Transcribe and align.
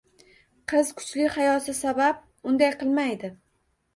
Qiz 0.71 0.87
kuchli 1.01 1.27
hayosi 1.35 1.75
sabab 1.81 2.23
unday 2.53 2.75
qilmaydi. 2.79 3.33